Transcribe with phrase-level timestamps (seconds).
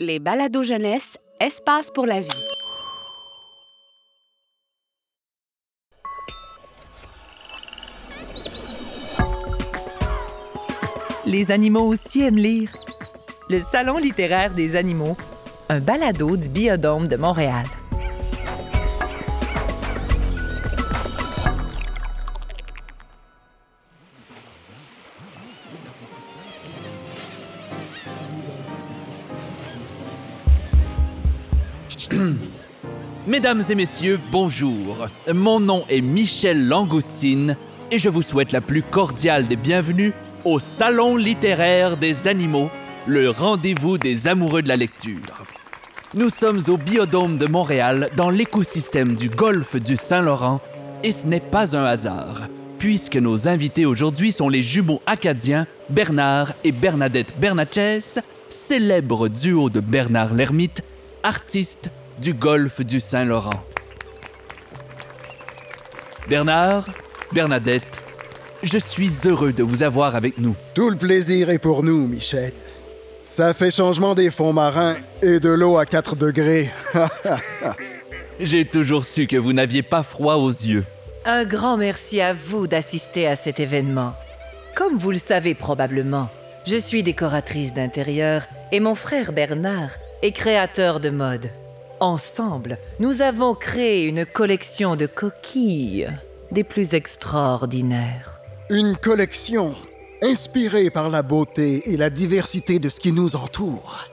[0.00, 2.30] Les balados jeunesse, espace pour la vie.
[11.26, 12.72] Les animaux aussi aiment lire.
[13.50, 15.16] Le Salon littéraire des animaux,
[15.68, 17.66] un balado du Biodôme de Montréal.
[33.26, 35.08] Mesdames et messieurs, bonjour.
[35.32, 37.56] Mon nom est Michel Langoustine
[37.90, 42.70] et je vous souhaite la plus cordiale des bienvenues au Salon littéraire des animaux,
[43.06, 45.44] le rendez-vous des amoureux de la lecture.
[46.14, 50.60] Nous sommes au Biodôme de Montréal, dans l'écosystème du golfe du Saint-Laurent,
[51.02, 52.48] et ce n'est pas un hasard,
[52.78, 59.80] puisque nos invités aujourd'hui sont les jumeaux acadiens Bernard et Bernadette Bernatchès, célèbre duo de
[59.80, 60.82] Bernard l'Ermite,
[61.22, 61.90] artiste
[62.20, 63.62] du golfe du Saint-Laurent.
[66.28, 66.86] Bernard,
[67.32, 68.02] Bernadette,
[68.62, 70.54] je suis heureux de vous avoir avec nous.
[70.74, 72.52] Tout le plaisir est pour nous, Michel.
[73.24, 76.70] Ça fait changement des fonds marins et de l'eau à 4 degrés.
[78.40, 80.84] J'ai toujours su que vous n'aviez pas froid aux yeux.
[81.24, 84.14] Un grand merci à vous d'assister à cet événement.
[84.74, 86.28] Comme vous le savez probablement,
[86.66, 89.90] je suis décoratrice d'intérieur et mon frère Bernard
[90.22, 91.50] est créateur de mode.
[92.00, 96.08] Ensemble, nous avons créé une collection de coquilles
[96.52, 98.40] des plus extraordinaires.
[98.70, 99.74] Une collection
[100.22, 104.08] inspirée par la beauté et la diversité de ce qui nous entoure.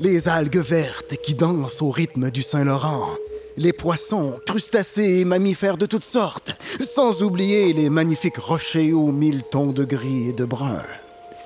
[0.00, 3.10] Les algues vertes qui dansent au rythme du Saint-Laurent.
[3.56, 6.56] Les poissons, crustacés et mammifères de toutes sortes.
[6.80, 10.82] Sans oublier les magnifiques rochers aux mille tons de gris et de brun.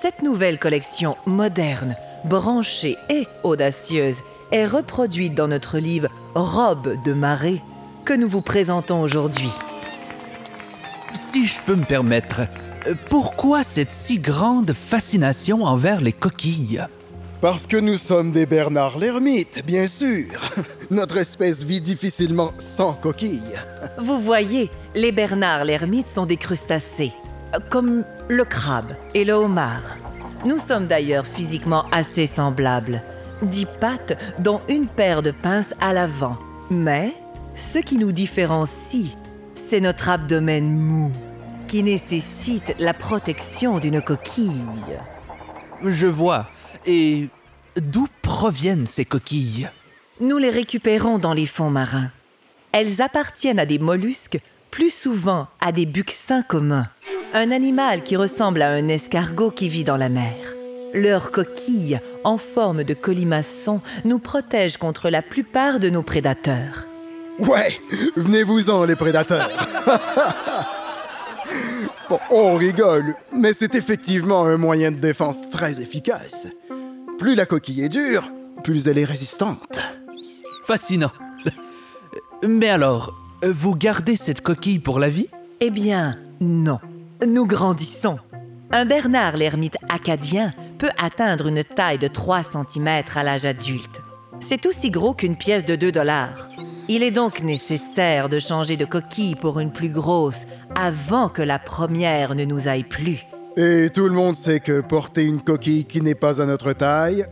[0.01, 4.19] Cette nouvelle collection moderne, branchée et audacieuse
[4.53, 7.63] est reproduite dans notre livre Robe de marée
[8.05, 9.51] que nous vous présentons aujourd'hui.
[11.15, 12.43] Si je peux me permettre,
[12.87, 16.87] euh, pourquoi cette si grande fascination envers les coquilles?
[17.41, 20.27] Parce que nous sommes des Bernard l'ermite, bien sûr.
[20.91, 23.59] Notre espèce vit difficilement sans coquilles.
[23.99, 27.13] Vous voyez, les Bernard l'ermite sont des crustacés,
[27.69, 29.83] comme le crabe et le homard.
[30.45, 33.03] Nous sommes d'ailleurs physiquement assez semblables.
[33.43, 36.39] Dix pattes, dont une paire de pinces à l'avant.
[36.71, 37.13] Mais
[37.55, 39.17] ce qui nous différencie,
[39.55, 41.13] c'est notre abdomen mou,
[41.69, 44.65] qui nécessite la protection d'une coquille.
[45.85, 46.47] Je vois.
[46.87, 47.29] Et
[47.77, 49.69] d'où proviennent ces coquilles?
[50.21, 52.11] Nous les récupérons dans les fonds marins.
[52.73, 56.89] Elles appartiennent à des mollusques, plus souvent à des buccins communs,
[57.35, 60.33] un animal qui ressemble à un escargot qui vit dans la mer.
[60.95, 66.87] Leurs coquilles, en forme de colimaçon, nous protègent contre la plupart de nos prédateurs.
[67.39, 67.81] Ouais,
[68.17, 69.51] venez-vous-en, les prédateurs.
[72.11, 76.49] bon, on rigole, mais c'est effectivement un moyen de défense très efficace.
[77.19, 78.31] Plus la coquille est dure,
[78.63, 79.81] plus elle est résistante.
[80.67, 81.13] Fascinant.
[82.47, 85.29] Mais alors, vous gardez cette coquille pour la vie?
[85.61, 86.81] Eh bien, non.
[87.27, 88.19] Nous grandissons.
[88.73, 94.03] Un Bernard l'ermite acadien peut atteindre une taille de 3 cm à l'âge adulte.
[94.41, 96.49] C'est aussi gros qu'une pièce de 2 dollars.
[96.89, 100.45] Il est donc nécessaire de changer de coquille pour une plus grosse
[100.75, 103.21] avant que la première ne nous aille plus.
[103.57, 107.27] Et tout le monde sait que porter une coquille qui n'est pas à notre taille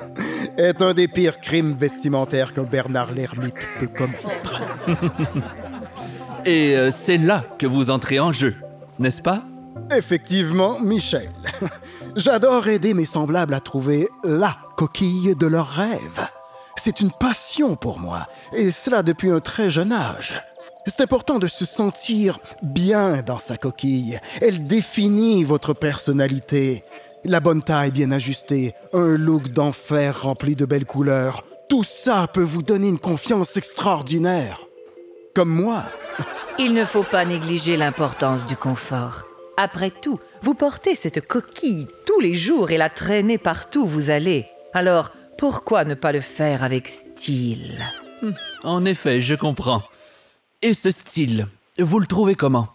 [0.58, 4.60] est un des pires crimes vestimentaires que Bernard l'ermite peut commettre.
[6.44, 8.56] Et euh, c'est là que vous entrez en jeu,
[8.98, 9.42] n'est-ce pas?
[9.90, 11.30] Effectivement, Michel.
[12.16, 16.28] J'adore aider mes semblables à trouver la coquille de leurs rêves.
[16.76, 20.40] C'est une passion pour moi, et cela depuis un très jeune âge.
[20.86, 24.18] C'est important de se sentir bien dans sa coquille.
[24.40, 26.84] Elle définit votre personnalité.
[27.24, 32.40] La bonne taille bien ajustée, un look d'enfer rempli de belles couleurs, tout ça peut
[32.42, 34.66] vous donner une confiance extraordinaire.
[35.34, 35.84] Comme moi.
[36.58, 39.24] Il ne faut pas négliger l'importance du confort.
[39.56, 44.10] Après tout, vous portez cette coquille tous les jours et la traînez partout où vous
[44.10, 44.46] allez.
[44.72, 47.78] Alors, pourquoi ne pas le faire avec style?
[48.64, 49.82] En effet, je comprends.
[50.62, 51.46] Et ce style,
[51.78, 52.68] vous le trouvez comment?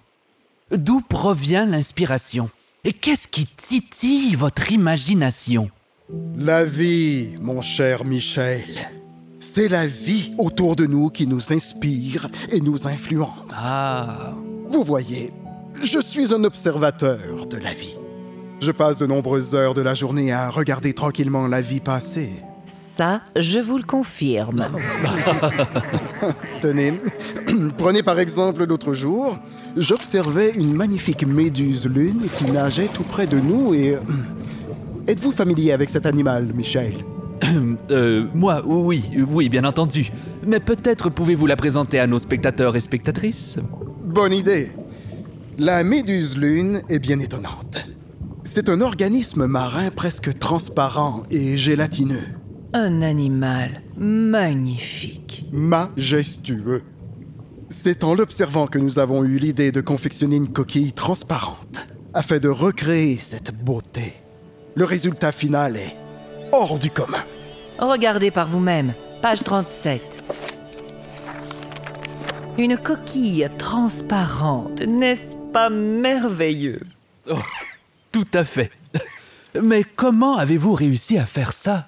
[0.71, 2.49] D'où provient l'inspiration?
[2.83, 5.69] Et qu'est-ce qui titille votre imagination?
[6.37, 8.89] La vie, mon cher Michel.
[9.39, 13.53] C'est la vie autour de nous qui nous inspire et nous influence.
[13.65, 14.33] Ah,
[14.69, 15.31] Vous voyez,
[15.83, 17.97] je suis un observateur de la vie.
[18.61, 22.31] Je passe de nombreuses heures de la journée à regarder tranquillement la vie passer.
[22.65, 24.67] Ça, je vous le confirme.
[26.61, 26.93] Tenez,
[27.77, 29.37] prenez par exemple l'autre jour,
[29.75, 33.97] j'observais une magnifique méduse lune qui nageait tout près de nous et...
[35.07, 36.93] Êtes-vous familier avec cet animal, Michel?
[37.91, 40.09] Euh, moi, oui, oui, bien entendu.
[40.47, 43.57] Mais peut-être pouvez-vous la présenter à nos spectateurs et spectatrices?
[44.03, 44.71] Bonne idée.
[45.57, 47.87] La méduse lune est bien étonnante.
[48.43, 52.27] C'est un organisme marin presque transparent et gélatineux.
[52.73, 55.45] Un animal magnifique.
[55.53, 56.83] Majestueux.
[57.69, 62.49] C'est en l'observant que nous avons eu l'idée de confectionner une coquille transparente afin de
[62.49, 64.13] recréer cette beauté.
[64.75, 65.95] Le résultat final est
[66.51, 67.23] hors du commun.
[67.79, 70.01] Regardez par vous-même, page 37.
[72.57, 76.81] Une coquille transparente, n'est-ce pas merveilleux
[77.31, 77.39] Oh,
[78.11, 78.71] tout à fait.
[79.59, 81.87] Mais comment avez-vous réussi à faire ça?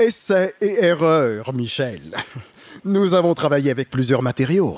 [0.00, 2.00] Essai et erreur, Michel.
[2.84, 4.76] Nous avons travaillé avec plusieurs matériaux.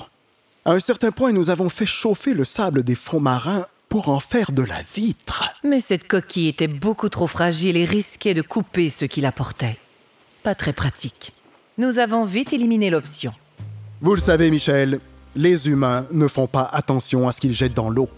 [0.66, 4.20] À un certain point, nous avons fait chauffer le sable des fonds marins pour en
[4.20, 5.50] faire de la vitre.
[5.64, 9.78] Mais cette coquille était beaucoup trop fragile et risquait de couper ce qui la portait.
[10.42, 11.32] Pas très pratique.
[11.78, 13.32] Nous avons vite éliminé l'option.
[14.02, 15.00] Vous le savez, Michel,
[15.38, 18.08] les humains ne font pas attention à ce qu'ils jettent dans l'eau.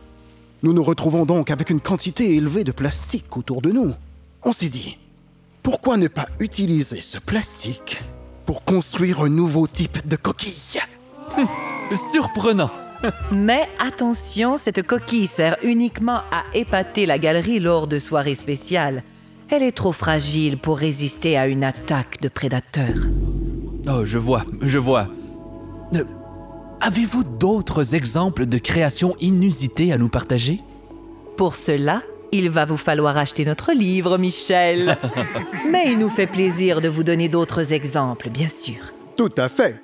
[0.62, 3.92] Nous nous retrouvons donc avec une quantité élevée de plastique autour de nous.
[4.42, 4.98] On s'est dit,
[5.62, 8.02] pourquoi ne pas utiliser ce plastique
[8.46, 10.80] pour construire un nouveau type de coquille?
[12.10, 12.70] Surprenant.
[13.32, 19.02] Mais attention, cette coquille sert uniquement à épater la galerie lors de soirées spéciales.
[19.50, 23.08] Elle est trop fragile pour résister à une attaque de prédateurs.
[23.90, 25.08] Oh, je vois, je vois.
[26.82, 30.62] Avez-vous d'autres exemples de créations inusitées à nous partager?
[31.36, 34.96] Pour cela, il va vous falloir acheter notre livre, Michel.
[35.70, 38.92] Mais il nous fait plaisir de vous donner d'autres exemples, bien sûr.
[39.14, 39.82] Tout à fait.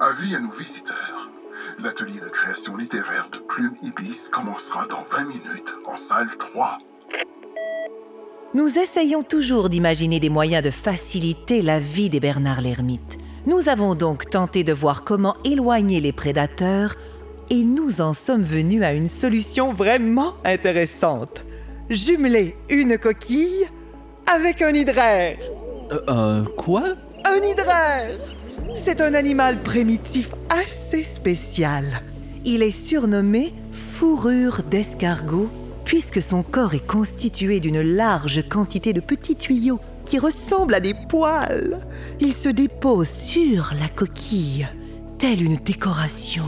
[0.00, 1.30] Avis à nos visiteurs.
[1.78, 6.78] L'atelier de création littéraire de Plume Ibis commencera dans 20 minutes en salle 3.
[8.54, 13.18] Nous essayons toujours d'imaginer des moyens de faciliter la vie des Bernard l'ermite.
[13.48, 16.96] Nous avons donc tenté de voir comment éloigner les prédateurs
[17.48, 21.46] et nous en sommes venus à une solution vraiment intéressante.
[21.88, 23.64] Jumeler une coquille
[24.26, 25.38] avec un hydraire.
[25.90, 26.92] Euh, Un quoi?
[27.24, 28.10] Un hydraire
[28.74, 32.02] C'est un animal primitif assez spécial.
[32.44, 35.48] Il est surnommé fourrure d'escargot
[35.86, 40.94] puisque son corps est constitué d'une large quantité de petits tuyaux qui ressemblent à des
[40.94, 41.78] poils.
[42.18, 44.66] Il se dépose sur la coquille,
[45.18, 46.44] telle une décoration.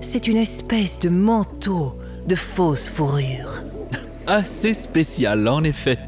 [0.00, 1.94] C'est une espèce de manteau
[2.26, 3.62] de fausse fourrure.
[4.26, 5.98] Assez spécial, en effet.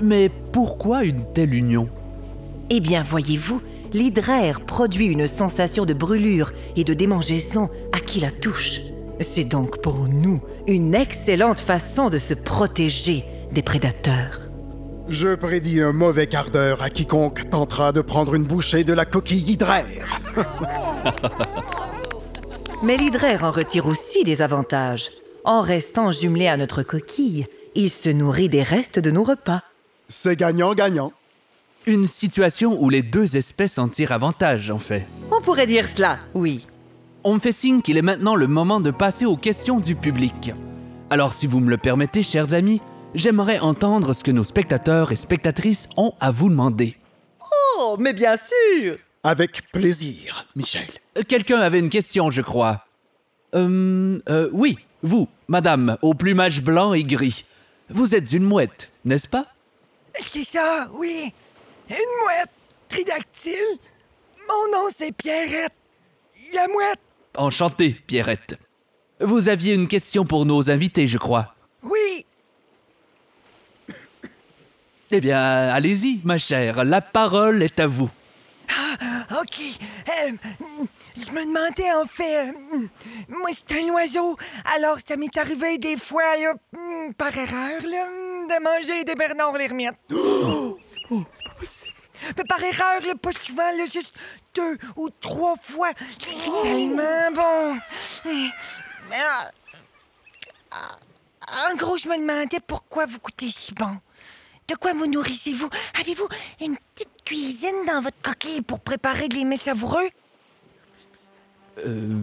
[0.00, 1.88] Mais pourquoi une telle union?
[2.70, 3.60] Eh bien, voyez-vous,
[3.92, 8.82] l'hydraire produit une sensation de brûlure et de démangeaison à qui la touche.
[9.18, 14.45] C'est donc pour nous une excellente façon de se protéger des prédateurs.
[15.08, 19.04] Je prédis un mauvais quart d'heure à quiconque tentera de prendre une bouchée de la
[19.04, 20.20] coquille hydraire.
[22.82, 25.10] Mais l'hydraire en retire aussi des avantages.
[25.44, 29.62] En restant jumelé à notre coquille, il se nourrit des restes de nos repas.
[30.08, 31.12] C'est gagnant-gagnant.
[31.86, 35.06] Une situation où les deux espèces en tirent avantage, en fait.
[35.30, 36.66] On pourrait dire cela, oui.
[37.22, 40.52] On me fait signe qu'il est maintenant le moment de passer aux questions du public.
[41.10, 42.82] Alors si vous me le permettez, chers amis,
[43.16, 46.96] j'aimerais entendre ce que nos spectateurs et spectatrices ont à vous demander.
[47.78, 50.86] Oh, mais bien sûr Avec plaisir, Michel.
[51.18, 52.84] Euh, Quelqu'un avait une question, je crois.
[53.54, 57.44] Euh, euh, oui, vous, madame, au plumage blanc et gris.
[57.88, 59.46] Vous êtes une mouette, n'est-ce pas?
[60.20, 61.32] C'est ça, oui.
[61.90, 62.50] Une mouette
[62.88, 63.78] tridactyle.
[64.48, 65.72] Mon nom, c'est Pierrette.
[66.54, 67.00] La mouette,
[67.36, 68.56] Enchanté, Pierrette.
[69.20, 71.54] Vous aviez une question pour nos invités, je crois.
[71.82, 72.24] oui.
[75.10, 78.10] Eh bien, allez-y, ma chère, la parole est à vous.
[79.40, 79.60] OK.
[79.60, 80.32] Euh,
[81.16, 82.48] je me demandais, en fait...
[82.48, 82.52] euh,
[83.28, 84.36] moi, c'est un oiseau.
[84.74, 88.06] Alors, ça m'est arrivé des fois, là, hum, par erreur, là,
[88.48, 89.94] de manger des Bernard l'ermite.
[90.10, 91.92] c'est pas possible.
[92.36, 94.14] Mais par erreur, là, pas souvent, là, juste
[94.54, 95.90] deux ou trois fois.
[96.18, 97.78] C'est tellement bon.
[98.24, 99.20] Mais,
[100.72, 100.78] euh,
[101.70, 103.98] en gros, je me demandais pourquoi vous goûtez si bon.
[104.68, 105.68] De quoi vous nourrissez-vous?
[106.00, 106.28] Avez-vous
[106.60, 110.08] une petite cuisine dans votre coquille pour préparer des mets savoureux?
[111.86, 112.22] Euh,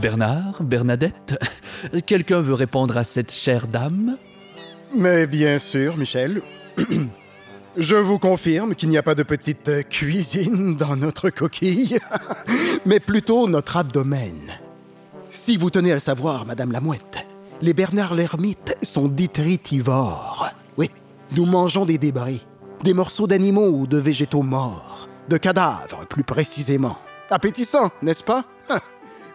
[0.00, 1.38] Bernard, Bernadette,
[2.06, 4.16] quelqu'un veut répondre à cette chère dame?
[4.94, 6.42] Mais bien sûr, Michel.
[7.76, 11.98] Je vous confirme qu'il n'y a pas de petite cuisine dans notre coquille,
[12.86, 14.36] mais plutôt notre abdomen.
[15.30, 17.24] Si vous tenez à le savoir, Madame la Mouette,
[17.62, 20.50] les Bernard l'ermite sont détritivores.
[21.36, 22.44] Nous mangeons des débris,
[22.82, 26.98] des morceaux d'animaux ou de végétaux morts, de cadavres plus précisément.
[27.30, 28.44] Appétissant, n'est-ce pas?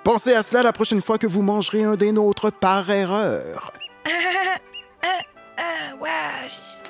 [0.04, 3.72] Pensez à cela la prochaine fois que vous mangerez un des nôtres par erreur.
[4.06, 6.82] Ah, wesh!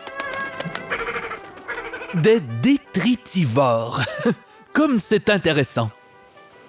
[2.16, 4.02] Des détritivores.
[4.74, 5.92] Comme c'est intéressant.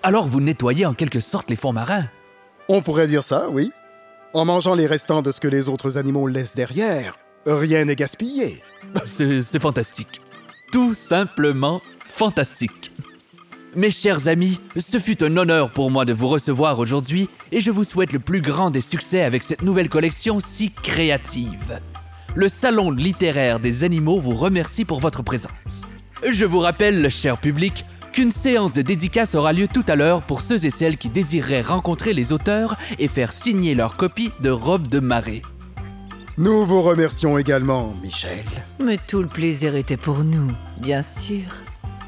[0.02, 2.04] Alors vous nettoyez en quelque sorte les fonds marins.
[2.68, 3.72] On pourrait dire ça, oui.
[4.34, 7.16] En mangeant les restants de ce que les autres animaux laissent derrière,
[7.46, 8.62] rien n'est gaspillé.
[9.04, 10.20] C'est fantastique.
[10.72, 12.90] Tout simplement fantastique.
[13.74, 17.70] Mes chers amis, ce fut un honneur pour moi de vous recevoir aujourd'hui et je
[17.70, 21.80] vous souhaite le plus grand des succès avec cette nouvelle collection si créative.
[22.34, 25.86] Le Salon littéraire des animaux vous remercie pour votre présence.
[26.26, 30.40] Je vous rappelle, cher public, qu'une séance de dédicace aura lieu tout à l'heure pour
[30.40, 34.88] ceux et celles qui désireraient rencontrer les auteurs et faire signer leur copie de Robe
[34.88, 35.42] de marée.
[36.38, 38.44] Nous vous remercions également, Michel.
[38.78, 41.44] Mais tout le plaisir était pour nous, bien sûr.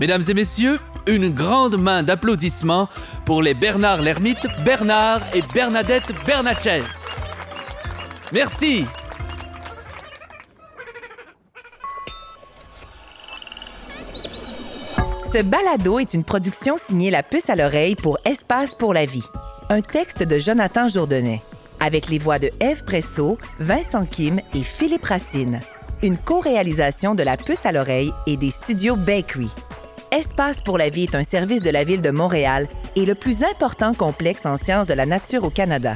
[0.00, 2.90] Mesdames et messieurs, une grande main d'applaudissements
[3.24, 6.82] pour les Bernard l'Ermite, Bernard et Bernadette Bernatchez.
[8.30, 8.84] Merci.
[15.32, 19.24] Ce balado est une production signée La Puce à l'oreille pour Espace pour la vie.
[19.70, 21.42] Un texte de Jonathan Jourdenet.
[21.80, 25.60] Avec les voix de Eve Presso, Vincent Kim et Philippe Racine.
[26.02, 29.50] Une co-réalisation de La Puce à l'oreille et des studios Bakery.
[30.10, 33.44] Espace pour la vie est un service de la Ville de Montréal et le plus
[33.44, 35.94] important complexe en sciences de la nature au Canada.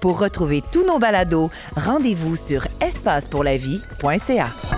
[0.00, 4.73] Pour retrouver tous nos balados, rendez-vous sur espacepourlavie.ca.